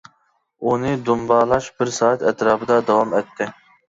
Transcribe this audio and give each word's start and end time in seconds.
ئۇنى 0.69 0.93
دۇمبالاش 1.09 1.67
بىر 1.81 1.91
سائەت 1.97 2.25
ئەتراپىدا 2.31 2.79
داۋام 2.89 3.15
ئەتتى. 3.19 3.49